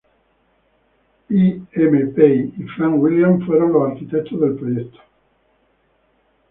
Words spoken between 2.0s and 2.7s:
Pei y